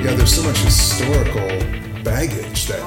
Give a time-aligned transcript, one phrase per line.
[0.00, 1.48] Yeah, there's so much historical
[2.04, 2.80] baggage that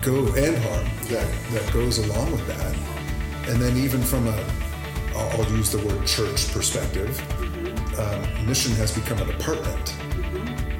[0.00, 2.74] go and harm that that goes along with that,
[3.48, 4.44] and then even from a,
[5.16, 7.18] I'll, I'll use the word church perspective,
[7.98, 9.96] um, mission has become a department,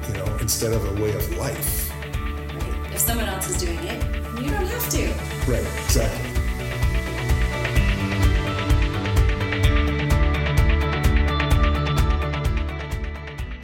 [0.07, 1.91] you know, instead of a way of life.
[1.91, 2.93] Right?
[2.93, 4.01] If someone else is doing it,
[4.41, 5.07] you don't have to.
[5.51, 5.67] Right.
[5.83, 6.29] Exactly.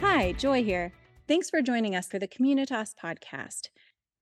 [0.00, 0.92] Hi, Joy here.
[1.28, 3.68] Thanks for joining us for the Communitas podcast.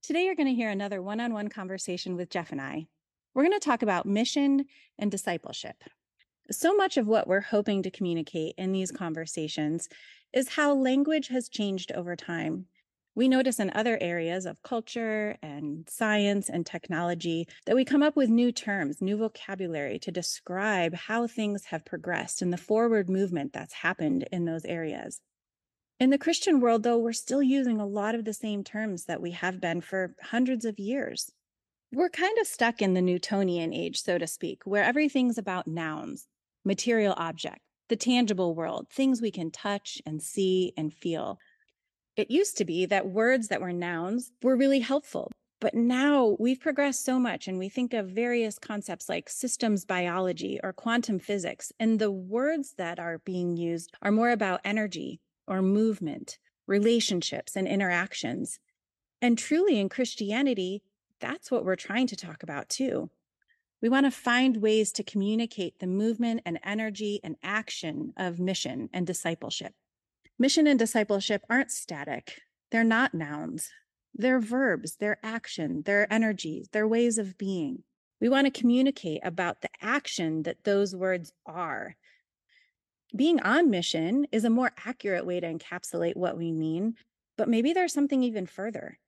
[0.02, 2.88] Today, you're going to hear another one on one conversation with Geoff and I.
[3.32, 4.64] We're going to talk about mission
[4.98, 5.84] and discipleship.
[6.50, 9.88] So much of what we're hoping to communicate in these conversations
[10.32, 12.66] is how language has changed over time.
[13.14, 18.16] We notice in other areas of culture and science and technology that we come up
[18.16, 23.52] with new terms, new vocabulary to describe how things have progressed and the forward movement
[23.52, 25.20] that's happened in those areas.
[25.98, 29.22] In the Christian world, though, we're still using a lot of the same terms that
[29.22, 31.32] we have been for hundreds of years.
[31.90, 36.26] We're kind of stuck in the Newtonian age, so to speak, where everything's about nouns,
[36.66, 41.38] material object, the tangible world, things we can touch and see and feel.
[42.14, 45.32] It used to be that words that were nouns were really helpful.
[45.62, 50.60] But now we've progressed so much and we think of various concepts like systems biology
[50.62, 51.72] or quantum physics.
[51.80, 57.66] And the words that are being used are more about energy or movement, relationships, and
[57.66, 58.58] interactions.
[59.22, 60.82] And truly in Christianity,
[61.20, 63.10] that's what we're trying to talk about too.
[63.82, 68.88] We want to find ways to communicate the movement and energy and action of mission
[68.92, 69.74] and discipleship.
[70.38, 72.40] Mission and discipleship aren't static,
[72.70, 73.70] they're not nouns.
[74.18, 77.82] They're verbs, they're action, they're energies, they're ways of being.
[78.18, 81.96] We want to communicate about the action that those words are
[83.14, 86.94] being on mission is a more accurate way to encapsulate what we mean,
[87.36, 88.98] but maybe there's something even further.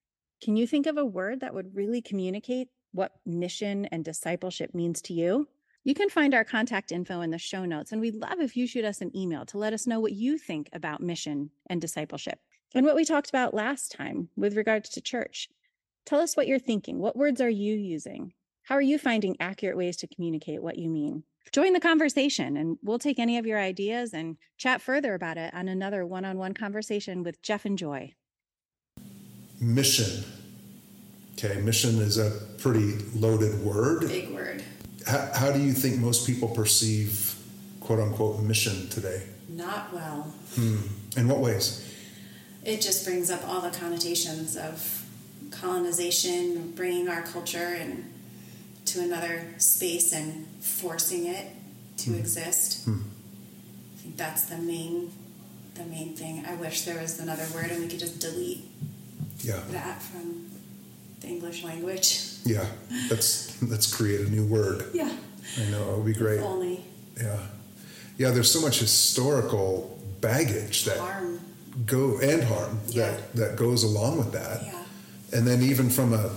[0.42, 5.02] Can you think of a word that would really communicate what mission and discipleship means
[5.02, 5.48] to you?
[5.84, 8.66] You can find our contact info in the show notes, and we'd love if you
[8.66, 12.38] shoot us an email to let us know what you think about mission and discipleship
[12.74, 15.48] and what we talked about last time with regards to church.
[16.04, 16.98] Tell us what you're thinking.
[16.98, 18.32] What words are you using?
[18.68, 21.24] How are you finding accurate ways to communicate what you mean?
[21.52, 25.54] join the conversation and we'll take any of your ideas and chat further about it
[25.54, 28.12] on another one on one conversation with Geoff and Joy.
[29.58, 30.22] Mission.
[31.32, 34.06] Okay, mission is a pretty loaded word.
[34.06, 34.62] Big word.
[35.06, 37.34] How, how do you think most people perceive
[37.80, 39.22] quote unquote mission today?
[39.48, 40.34] Not well.
[40.56, 40.80] Hmm.
[41.16, 41.90] In what ways?
[42.62, 45.06] It just brings up all the connotations of
[45.50, 48.12] colonization, bringing our culture and
[48.92, 51.46] to another space and forcing it
[51.98, 52.18] to Hmm.
[52.18, 52.84] exist.
[52.84, 53.00] Hmm.
[53.94, 55.10] I think that's the main
[55.74, 56.44] the main thing.
[56.44, 58.64] I wish there was another word and we could just delete
[59.42, 60.50] Yeah, that from
[61.20, 62.08] the English language.
[62.44, 62.66] yeah.
[63.10, 64.84] Let's let's create a new word.
[64.94, 65.12] Yeah.
[65.56, 66.38] I know it would be great.
[66.40, 66.84] If only
[67.16, 67.38] Yeah,
[68.18, 68.30] yeah.
[68.32, 71.40] There's so much historical baggage that harm.
[71.86, 73.10] go and harm Yeah.
[73.12, 74.62] that that goes along with that.
[74.64, 74.84] Yeah.
[75.38, 76.30] And then even from a,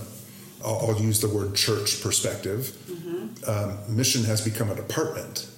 [0.64, 2.72] I'll, I'll use the word church perspective.
[2.88, 3.50] Mm-hmm.
[3.50, 5.48] Um, mission has become a department.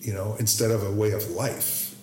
[0.00, 1.94] You know, instead of a way of life.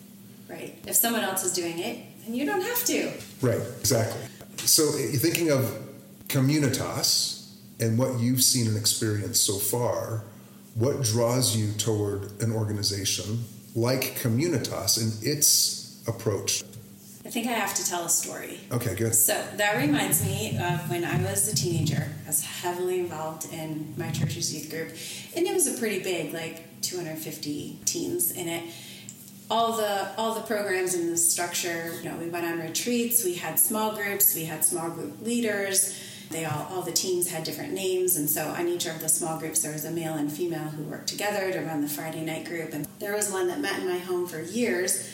[0.48, 0.78] Right.
[0.88, 3.12] If someone else is doing it, then you don't have to.
[3.42, 4.22] Right, exactly.
[4.58, 5.70] So you're thinking of
[6.28, 10.24] communitas and what you've seen and experienced so far.
[10.76, 16.64] What draws you toward an organization like Communitas and its approach?
[17.30, 18.60] I think I have to tell a story.
[18.72, 19.14] Okay, good.
[19.14, 22.08] So that reminds me of when I was a teenager.
[22.24, 24.90] I was heavily involved in my church's youth group,
[25.36, 28.64] and it was a pretty big, like 250 teens in it.
[29.48, 31.94] All the all the programs and the structure.
[32.02, 33.24] You know, we went on retreats.
[33.24, 34.34] We had small groups.
[34.34, 36.02] We had small group leaders.
[36.32, 39.38] They all all the teams had different names, and so on each of the small
[39.38, 42.46] groups there was a male and female who worked together to run the Friday night
[42.46, 42.74] group.
[42.74, 45.08] And there was one that met in my home for years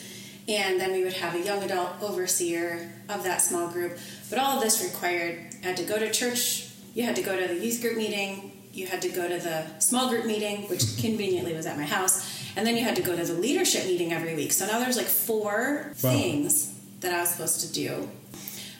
[0.48, 3.98] and then we would have a young adult overseer of that small group.
[4.30, 7.38] But all of this required you had to go to church, you had to go
[7.38, 10.82] to the youth group meeting, you had to go to the small group meeting, which
[11.00, 14.12] conveniently was at my house, and then you had to go to the leadership meeting
[14.12, 14.52] every week.
[14.52, 16.10] So now there's like four Wow.
[16.12, 18.08] things that I was supposed to do.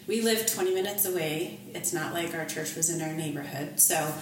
[0.07, 1.59] We lived 20 minutes away.
[1.75, 3.81] It's not like our church was in our neighborhood.
[3.81, 4.15] So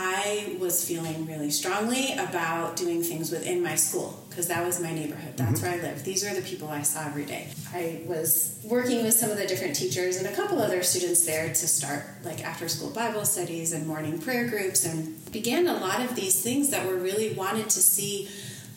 [0.00, 4.94] I was feeling really strongly about doing things within my school because that was my
[4.94, 5.36] neighborhood.
[5.36, 5.70] That's mm-hmm.
[5.72, 6.04] where I lived.
[6.04, 7.48] These are the people I saw every day.
[7.74, 11.48] I was working with some of the different teachers and a couple other students there
[11.48, 16.00] to start like after school Bible studies and morning prayer groups and began a lot
[16.00, 18.28] of these things that were really wanted to see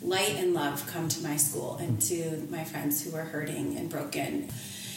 [0.01, 3.91] light and love come to my school and to my friends who were hurting and
[3.91, 4.50] broken.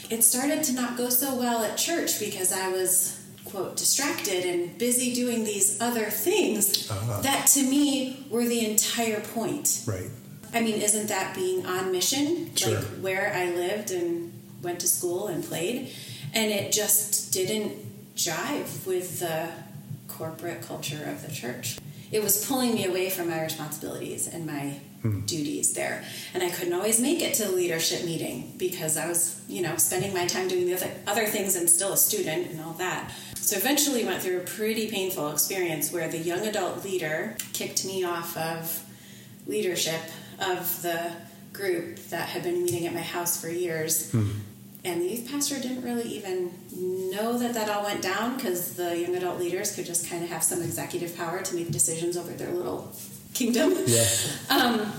[0.09, 3.24] it started to not go so well at church because I was
[3.55, 7.21] quote distracted and busy doing these other things uh-huh.
[7.23, 9.83] that to me were the entire point.
[9.87, 10.11] Right.
[10.53, 12.55] I mean, isn't that being on mission?
[12.57, 12.75] Sure.
[12.75, 15.91] Like where I lived and went to school and played,
[16.33, 17.73] and it just didn't
[18.17, 19.49] jive with the
[20.09, 21.79] corporate culture of the church.
[22.13, 24.79] It was pulling me away from my responsibilities and my
[25.09, 25.21] hmm.
[25.21, 26.05] duties there.
[26.33, 29.77] And I couldn't always make it to the leadership meeting because I was, you know,
[29.77, 33.13] spending my time doing the other, other things and still a student and all that.
[33.37, 38.03] So eventually went through a pretty painful experience where the young adult leader kicked me
[38.03, 38.83] off of
[39.47, 40.01] leadership
[40.41, 41.13] of the
[41.53, 44.11] group that had been meeting at my house for years.
[44.11, 44.31] Hmm
[44.85, 46.53] and the youth pastor didn't really even
[47.11, 50.29] know that that all went down because the young adult leaders could just kind of
[50.29, 52.93] have some executive power to make decisions over their little
[53.35, 53.75] kingdom.
[53.87, 54.07] Yeah.
[54.51, 54.93] Um,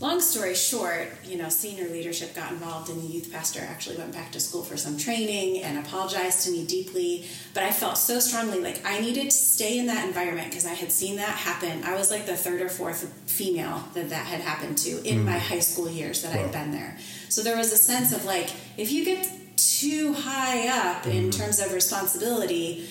[0.00, 4.12] long story short, you know, senior leadership got involved, and the youth pastor actually went
[4.12, 7.26] back to school for some training and apologized to me deeply.
[7.54, 10.74] But I felt so strongly like I needed to stay in that environment because I
[10.74, 11.84] had seen that happen.
[11.84, 15.24] I was like the third or fourth female that that had happened to in mm.
[15.24, 16.40] my high school years that wow.
[16.40, 16.96] I had been there.
[17.28, 21.10] So there was a sense of like, if you get too high up mm-hmm.
[21.10, 22.88] in terms of responsibility,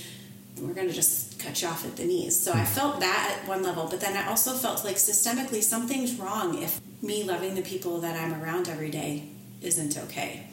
[0.59, 2.39] we're going to just cut you off at the knees.
[2.39, 2.67] So I mm.
[2.67, 6.79] felt that at one level, but then I also felt like systemically something's wrong if
[7.01, 9.29] me loving the people that I'm around every day
[9.61, 10.47] isn't okay.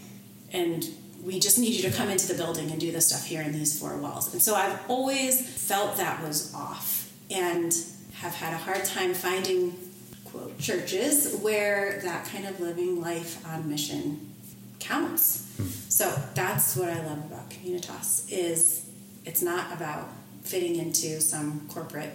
[0.52, 0.88] And
[1.22, 3.52] we just need you to come into the building and do the stuff here in
[3.52, 4.32] these four walls.
[4.32, 7.75] And so I've always felt that was off and
[8.14, 9.76] have had a hard time finding
[10.25, 14.34] quote churches where that kind of living life on mission
[14.81, 15.50] counts.
[15.56, 15.66] Hmm.
[15.88, 18.86] So that's what I love about Communitas is
[19.25, 20.08] it's not about
[20.44, 22.11] fitting into some corporate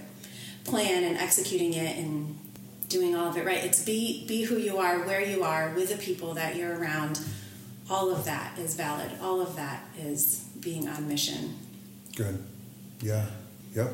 [0.63, 2.37] plan and executing it and
[2.87, 3.63] doing all of it right.
[3.63, 7.19] It's be be who you are, where you are, with the people that you're around.
[7.89, 9.11] All of that is valid.
[9.21, 11.55] All of that is being on mission.
[12.15, 12.43] Good.
[13.01, 13.25] Yeah.
[13.75, 13.91] Yep.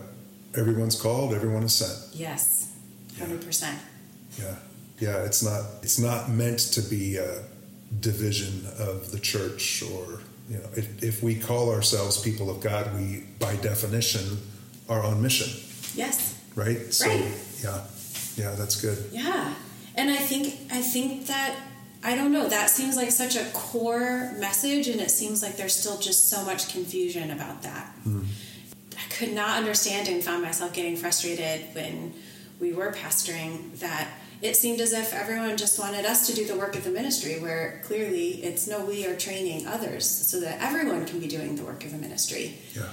[0.55, 2.15] Everyone's called, everyone is sent.
[2.15, 2.73] Yes.
[3.17, 3.73] 100%.
[4.37, 4.55] Yeah,
[4.99, 5.23] yeah.
[5.23, 7.43] It's not it's not meant to be a
[7.99, 12.93] division of the church, or you know, if, if we call ourselves people of God,
[12.95, 14.37] we by definition
[14.87, 15.47] are on mission.
[15.95, 16.39] Yes.
[16.55, 16.93] Right.
[16.93, 17.31] So right.
[17.63, 17.81] yeah,
[18.35, 18.55] yeah.
[18.55, 19.09] That's good.
[19.11, 19.53] Yeah,
[19.95, 21.55] and I think I think that
[22.03, 22.47] I don't know.
[22.47, 26.45] That seems like such a core message, and it seems like there's still just so
[26.45, 27.93] much confusion about that.
[28.05, 28.25] Mm.
[28.95, 32.13] I could not understand and found myself getting frustrated when
[32.59, 34.07] we were pastoring that
[34.41, 37.39] it seemed as if everyone just wanted us to do the work of the ministry,
[37.39, 41.63] where clearly it's no, we are training others so that everyone can be doing the
[41.63, 42.57] work of the ministry.
[42.75, 42.89] Yeah.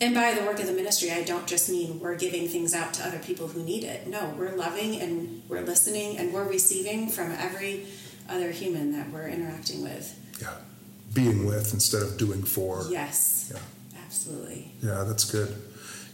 [0.00, 2.94] And by the work of the ministry, I don't just mean we're giving things out
[2.94, 4.06] to other people who need it.
[4.06, 7.86] No, we're loving and we're listening and we're receiving from every
[8.28, 10.18] other human that we're interacting with.
[10.40, 10.54] Yeah.
[11.12, 12.86] Being with instead of doing for.
[12.88, 13.52] Yes.
[13.52, 13.60] Yeah.
[14.06, 14.72] Absolutely.
[14.82, 15.54] Yeah, that's good.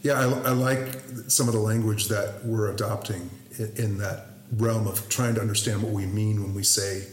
[0.02, 4.26] Yeah, I, I like some of the language that we're adopting in, in that
[4.56, 7.06] realm of trying to understand what we mean when we say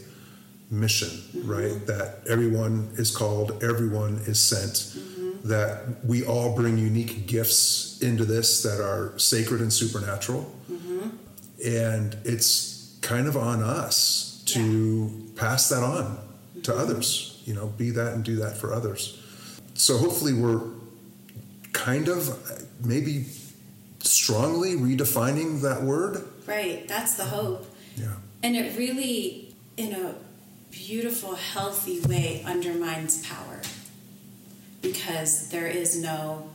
[0.70, 1.50] mission, mm-hmm.
[1.50, 1.86] right?
[1.86, 5.48] That everyone is called, everyone is sent, mm-hmm.
[5.48, 10.54] that we all bring unique gifts into this that are sacred and supernatural.
[10.70, 11.08] Mm-hmm.
[11.66, 15.40] And it's kind of on us to yeah.
[15.40, 16.18] pass that on
[16.62, 16.80] to mm-hmm.
[16.80, 19.20] others, you know, be that and do that for others.
[19.74, 20.62] So hopefully we're
[21.72, 23.26] kind of maybe
[24.00, 27.66] strongly redefining that word Right, that's the hope.
[27.96, 28.14] Yeah.
[28.42, 30.14] And it really, in a
[30.70, 33.62] beautiful, healthy way, undermines power
[34.82, 36.50] because there is no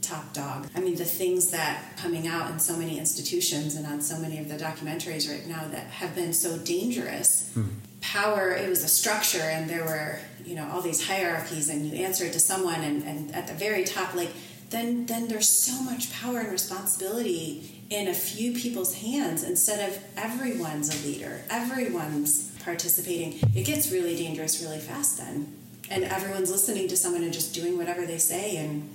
[0.00, 0.68] top dog.
[0.74, 4.38] I mean, the things that coming out in so many institutions and on so many
[4.38, 7.50] of the documentaries right now that have been so dangerous.
[7.54, 7.64] Hmm.
[8.00, 12.04] Power, it was a structure, and there were, you know, all these hierarchies, and you
[12.04, 14.30] answered to someone, and, and at the very top, like,
[14.72, 20.02] then then there's so much power and responsibility in a few people's hands instead of
[20.16, 23.38] everyone's a leader, everyone's participating.
[23.54, 25.56] It gets really dangerous really fast then.
[25.90, 28.88] And everyone's listening to someone and just doing whatever they say and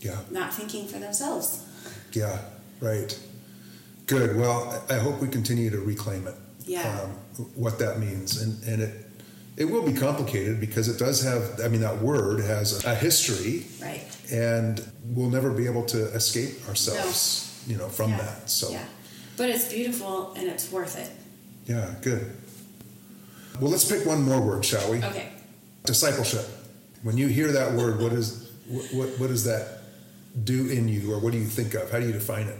[0.00, 0.18] yeah.
[0.30, 1.64] not thinking for themselves.
[2.12, 2.38] Yeah,
[2.80, 3.16] right.
[4.06, 4.36] Good.
[4.36, 6.34] Well, I hope we continue to reclaim it.
[6.64, 7.00] Yeah.
[7.00, 7.10] Um,
[7.54, 8.42] what that means.
[8.42, 9.06] And, and it,
[9.56, 13.66] it will be complicated because it does have, I mean, that word has a history.
[13.80, 14.05] Right.
[14.32, 17.42] And we'll never be able to escape ourselves.
[17.42, 18.18] No you know, from yeah.
[18.18, 18.50] that.
[18.50, 18.84] So, yeah.
[19.36, 21.10] But it's beautiful and it's worth it.
[21.66, 22.34] Yeah, good.
[23.60, 25.02] Well, let's pick one more word, shall we?
[25.02, 25.30] Okay.
[25.84, 26.46] Discipleship.
[27.02, 29.80] When you hear that word, what is what, what, what does that
[30.44, 31.90] do in you, or what do you think of?
[31.90, 32.58] How do you define it?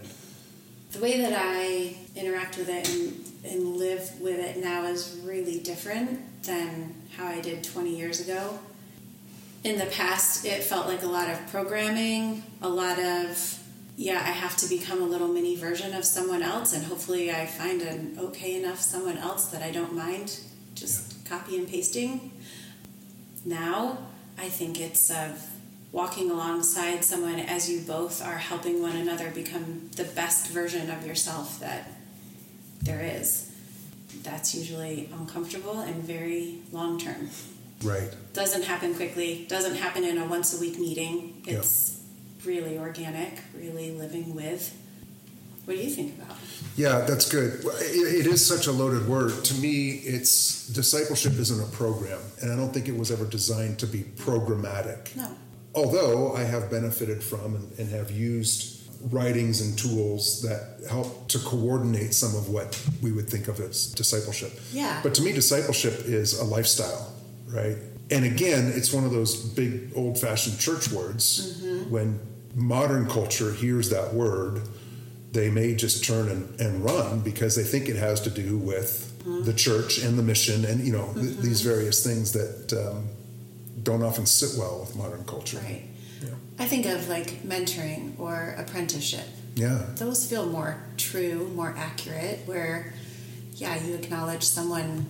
[0.92, 5.61] The way that I interact with it and, and live with it now is really
[5.61, 8.58] different than how I did 20 years ago.
[9.65, 13.59] In the past, it felt like a lot of programming, a lot of,
[13.97, 17.47] yeah, I have to become a little mini version of someone else, and hopefully I
[17.47, 20.39] find an okay enough someone else that I don't mind
[20.75, 21.39] just yeah.
[21.39, 22.31] copy and pasting.
[23.45, 23.99] Now,
[24.39, 25.51] I think it's of
[25.93, 31.07] walking alongside someone as you both are helping one another become the best version of
[31.07, 31.91] yourself that
[32.83, 33.51] there is.
[34.23, 37.31] That's usually uncomfortable and very long term.
[37.83, 38.11] Right.
[38.33, 41.42] Doesn't happen quickly, doesn't happen in a once a week meeting.
[41.47, 42.00] It's
[42.38, 42.47] yep.
[42.47, 44.75] really organic, really living with.
[45.64, 46.37] What do you think about?
[46.76, 47.64] Yeah, that's good.
[47.64, 49.45] It is such a loaded word.
[49.45, 53.80] To me, it's discipleship isn't a program, and I don't think it was ever designed
[53.80, 55.16] to be programmatic.
[55.16, 55.28] No.
[55.75, 58.76] Although I have benefited from and, and have used
[59.12, 63.92] writings and tools that help to coordinate some of what we would think of as
[63.92, 64.52] discipleship.
[64.73, 65.00] Yeah.
[65.02, 67.12] But to me, discipleship is a lifestyle
[67.47, 67.76] right?
[68.11, 71.61] And again, it's one of those big old fashioned church words.
[71.62, 71.91] Mm-hmm.
[71.91, 72.21] When
[72.55, 74.62] modern culture hears that word,
[75.33, 79.12] they may just turn and, and run because they think it has to do with
[79.19, 79.45] mm-hmm.
[79.45, 81.21] the church and the mission and, you know, mm-hmm.
[81.21, 83.09] th- these various things that um,
[83.83, 85.59] don't often sit well with modern culture.
[85.59, 85.83] Right.
[86.23, 86.31] Yeah.
[86.59, 89.26] I think of like mentoring or apprenticeship.
[89.57, 89.87] Yeah.
[89.97, 92.95] Those feel more true, more accurate, where,
[93.55, 95.07] yeah, you acknowledge someone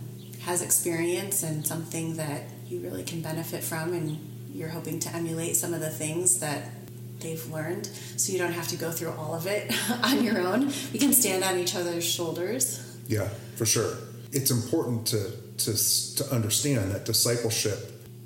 [0.46, 4.16] has experience and something that you really can benefit from and
[4.54, 6.70] you're hoping to emulate some of the things that
[7.18, 7.86] they've learned.
[8.16, 9.74] So you don't have to go through all of it
[10.04, 10.72] on your own.
[10.92, 12.96] We can stand on each other's shoulders.
[13.08, 13.96] Yeah for sure.
[14.32, 17.78] It's important to to to understand that discipleship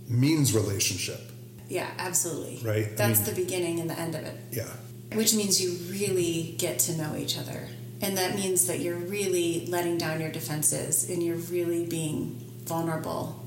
[0.06, 1.20] means relationship.
[1.68, 2.60] Yeah absolutely.
[2.62, 2.96] Right?
[2.98, 4.36] That's I mean, the beginning and the end of it.
[4.52, 4.68] Yeah.
[5.14, 7.66] Which means you really get to know each other
[8.00, 13.44] and that means that you're really letting down your defenses and you're really being vulnerable.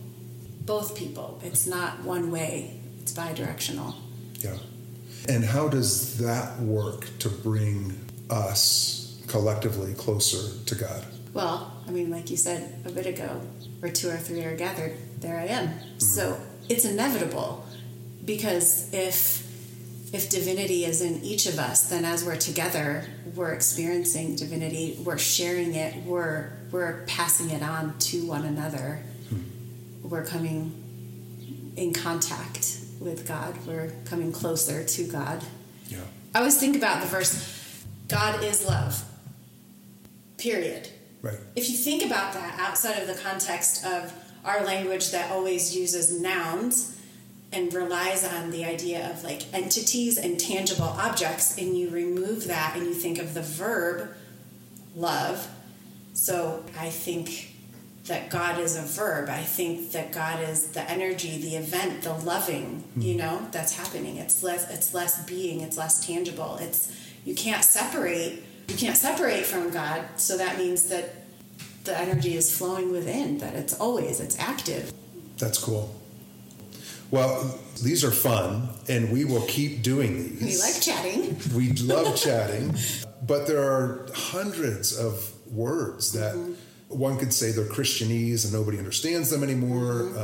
[0.61, 1.39] Both people.
[1.43, 3.95] It's not one way, it's bi directional.
[4.39, 4.57] Yeah.
[5.27, 11.05] And how does that work to bring us collectively closer to God?
[11.33, 13.41] Well, I mean, like you said a bit ago,
[13.79, 15.67] where two or three are gathered, there I am.
[15.67, 15.99] Mm-hmm.
[15.99, 17.65] So it's inevitable
[18.23, 19.42] because if
[20.13, 23.03] if divinity is in each of us, then as we're together,
[23.35, 29.01] we're experiencing divinity, we're sharing it, we're we're passing it on to one another.
[29.29, 29.41] Hmm.
[30.07, 33.55] We're coming in contact with God.
[33.67, 35.43] We're coming closer to God.
[35.87, 35.97] Yeah.
[36.33, 39.03] I always think about the verse, God is love.
[40.37, 40.89] Period.
[41.21, 41.37] Right.
[41.55, 46.19] If you think about that outside of the context of our language that always uses
[46.19, 46.99] nouns,
[47.53, 52.75] and relies on the idea of like entities and tangible objects, and you remove that
[52.75, 54.09] and you think of the verb
[54.95, 55.49] love.
[56.13, 57.53] So I think
[58.05, 59.29] that God is a verb.
[59.29, 63.19] I think that God is the energy, the event, the loving, you hmm.
[63.19, 64.17] know, that's happening.
[64.17, 66.57] It's less it's less being, it's less tangible.
[66.59, 71.15] It's you can't separate you can't separate from God, so that means that
[71.83, 74.93] the energy is flowing within, that it's always, it's active.
[75.37, 75.93] That's cool.
[77.11, 80.59] Well, these are fun, and we will keep doing these.
[80.59, 81.37] We like chatting.
[81.55, 82.75] We love chatting,
[83.25, 86.53] but there are hundreds of words that mm-hmm.
[86.87, 89.93] one could say they're Christianese and nobody understands them anymore.
[89.93, 90.17] Mm-hmm.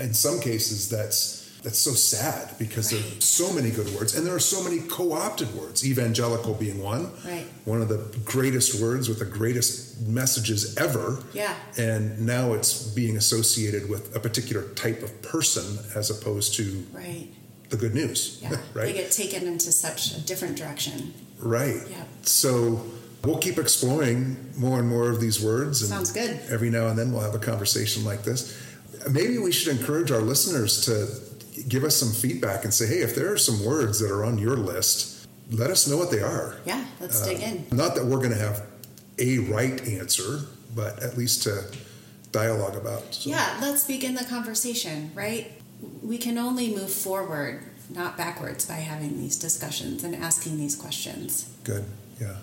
[0.00, 3.00] Uh, in some cases, that's that's so sad because right.
[3.02, 5.86] there are so many good words and there are so many co-opted words.
[5.86, 7.10] Evangelical being one.
[7.24, 7.46] Right.
[7.64, 11.22] One of the greatest words with the greatest messages ever.
[11.32, 11.54] Yeah.
[11.78, 17.28] And now it's being associated with a particular type of person as opposed to right.
[17.68, 18.50] the good news yeah.
[18.74, 18.86] right?
[18.86, 21.14] They get taken into such a different direction.
[21.38, 21.80] Right.
[21.88, 22.04] Yeah.
[22.22, 22.84] So
[23.24, 26.40] we'll keep exploring more and more of these words and sounds good.
[26.48, 28.58] every now and then we'll have a conversation like this.
[29.10, 31.31] Maybe we should encourage our listeners to
[31.68, 34.38] give us some feedback and say, hey, if there are some words that are on
[34.38, 36.56] your list, let us know what they are.
[36.64, 37.66] Yeah, let's dig in.
[37.70, 38.66] Not that we're going to have
[39.18, 40.40] a right answer,
[40.74, 41.64] but at least to
[42.30, 43.14] dialogue about.
[43.14, 43.30] So.
[43.30, 45.52] Yeah, let's begin the conversation, right?
[46.02, 51.54] We can only move forward, not backwards, by having these discussions and asking these questions.
[51.64, 51.84] Good,
[52.20, 52.36] yeah.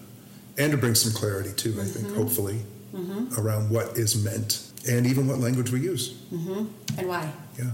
[0.57, 1.81] And to bring some clarity, too, mm-hmm.
[1.81, 2.17] I think, mm-hmm.
[2.17, 2.61] hopefully,
[2.93, 3.39] mm-hmm.
[3.39, 6.13] around what is meant and even what language we use.
[6.33, 6.99] Mm-hmm.
[6.99, 7.31] And why.
[7.57, 7.71] Yeah,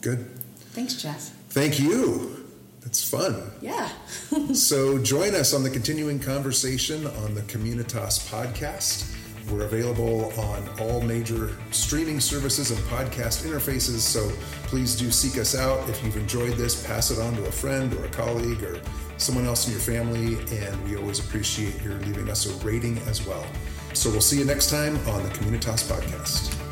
[0.00, 0.30] good.
[0.72, 1.30] Thanks, Geoff.
[1.50, 2.46] Thank you.
[2.80, 3.50] That's fun.
[3.60, 3.88] Yeah.
[4.54, 9.16] so join us on the continuing conversation on the Communitas podcast.
[9.50, 14.30] We're available on all major streaming services and podcast interfaces, so
[14.68, 15.88] please do seek us out.
[15.88, 18.80] If you've enjoyed this, pass it on to a friend or a colleague or
[19.16, 23.26] someone else in your family, and we always appreciate your leaving us a rating as
[23.26, 23.44] well.
[23.92, 26.69] So we'll see you next time on the Communitas podcast.